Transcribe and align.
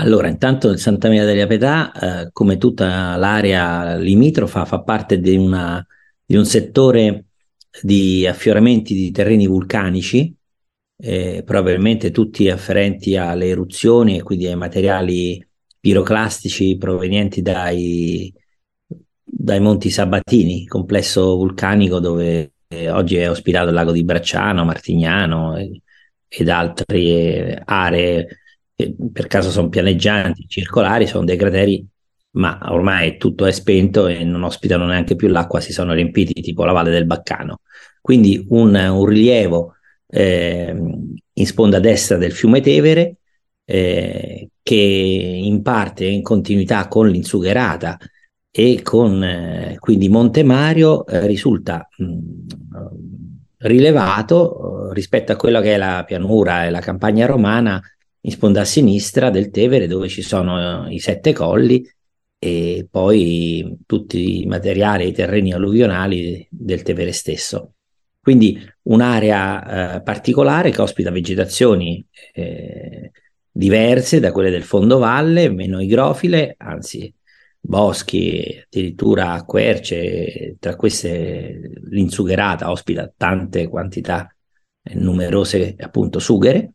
Allora, 0.00 0.28
intanto 0.28 0.70
il 0.70 0.78
Santa 0.78 1.08
Maria 1.08 1.24
della 1.24 1.46
Pietà, 1.48 1.92
eh, 2.26 2.30
come 2.32 2.56
tutta 2.56 3.16
l'area 3.16 3.96
limitrofa, 3.96 4.64
fa 4.64 4.80
parte 4.82 5.18
di, 5.18 5.36
una, 5.36 5.84
di, 6.24 6.36
un 6.36 6.44
settore 6.44 7.26
di 7.82 8.24
affioramenti 8.24 8.94
di 8.94 9.10
terreni 9.10 9.48
vulcanici, 9.48 10.32
eh, 11.00 11.42
probabilmente 11.44 12.12
tutti 12.12 12.48
afferenti 12.48 13.16
alle 13.16 13.48
eruzioni 13.48 14.18
e 14.18 14.22
quindi 14.22 14.46
ai 14.46 14.56
materiali 14.56 15.44
piroclastici 15.80 16.76
provenienti 16.76 17.42
dai, 17.42 18.32
dai 19.24 19.60
Monti 19.60 19.90
Sabatini, 19.90 20.66
complesso 20.66 21.34
vulcanico 21.36 21.98
dove 21.98 22.52
eh, 22.68 22.88
oggi 22.90 23.16
è 23.16 23.28
ospitato 23.28 23.68
il 23.68 23.74
lago 23.74 23.92
di 23.92 24.04
Bracciano, 24.04 24.64
Martignano 24.64 25.56
eh, 25.56 25.82
ed 26.28 26.48
altre 26.48 27.62
aree 27.64 28.28
per 29.12 29.26
caso 29.26 29.50
sono 29.50 29.68
pianeggianti, 29.68 30.46
circolari, 30.46 31.06
sono 31.06 31.24
dei 31.24 31.36
crateri, 31.36 31.84
ma 32.32 32.60
ormai 32.70 33.16
tutto 33.16 33.44
è 33.46 33.50
spento 33.50 34.06
e 34.06 34.22
non 34.22 34.44
ospitano 34.44 34.86
neanche 34.86 35.16
più 35.16 35.28
l'acqua, 35.28 35.60
si 35.60 35.72
sono 35.72 35.92
riempiti 35.92 36.40
tipo 36.40 36.64
la 36.64 36.72
valle 36.72 36.90
del 36.90 37.06
Baccano. 37.06 37.60
Quindi 38.00 38.46
un, 38.50 38.74
un 38.74 39.04
rilievo 39.04 39.74
eh, 40.06 40.74
in 41.32 41.46
sponda 41.46 41.80
destra 41.80 42.16
del 42.16 42.32
fiume 42.32 42.60
Tevere 42.60 43.16
eh, 43.64 44.48
che 44.62 44.74
in 44.74 45.60
parte 45.62 46.06
è 46.06 46.08
in 46.08 46.22
continuità 46.22 46.88
con 46.88 47.08
l'insugherata 47.08 47.98
e 48.50 48.80
con 48.82 49.22
eh, 49.22 49.76
quindi 49.78 50.08
Monte 50.08 50.42
Mario 50.42 51.06
eh, 51.06 51.26
risulta 51.26 51.86
mh, 51.96 52.18
rilevato 53.58 54.88
eh, 54.90 54.94
rispetto 54.94 55.32
a 55.32 55.36
quella 55.36 55.60
che 55.60 55.74
è 55.74 55.76
la 55.76 56.04
pianura 56.06 56.64
e 56.64 56.70
la 56.70 56.80
campagna 56.80 57.26
romana 57.26 57.80
in 58.28 58.34
sponda 58.34 58.60
a 58.60 58.64
sinistra 58.64 59.30
del 59.30 59.50
Tevere 59.50 59.86
dove 59.86 60.08
ci 60.08 60.22
sono 60.22 60.86
eh, 60.86 60.94
i 60.94 60.98
sette 60.98 61.32
colli 61.32 61.90
e 62.38 62.86
poi 62.88 63.78
tutti 63.86 64.42
i 64.42 64.46
materiali, 64.46 65.08
i 65.08 65.12
terreni 65.12 65.52
alluvionali 65.52 66.46
del 66.50 66.82
Tevere 66.82 67.12
stesso. 67.12 67.72
Quindi 68.20 68.60
un'area 68.82 69.96
eh, 69.96 70.02
particolare 70.02 70.70
che 70.70 70.82
ospita 70.82 71.10
vegetazioni 71.10 72.04
eh, 72.34 73.10
diverse 73.50 74.20
da 74.20 74.30
quelle 74.30 74.50
del 74.50 74.62
fondovalle, 74.62 75.48
meno 75.48 75.80
igrofile, 75.80 76.54
anzi 76.58 77.12
boschi, 77.58 78.62
addirittura 78.66 79.42
querce, 79.44 80.56
tra 80.60 80.76
queste 80.76 81.72
l'insugherata 81.84 82.70
ospita 82.70 83.10
tante 83.16 83.68
quantità 83.68 84.30
numerose 84.94 85.74
appunto 85.78 86.18
sughere 86.18 86.72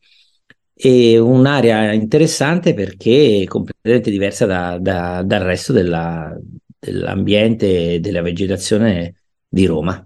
e 0.73 1.17
un'area 1.19 1.91
interessante 1.93 2.73
perché 2.73 3.41
è 3.43 3.45
completamente 3.45 4.09
diversa 4.11 4.45
da, 4.45 4.77
da, 4.79 5.23
dal 5.23 5.41
resto 5.41 5.71
della, 5.73 6.37
dell'ambiente 6.79 7.95
e 7.95 7.99
della 7.99 8.21
vegetazione 8.21 9.21
di 9.47 9.65
Roma. 9.65 10.05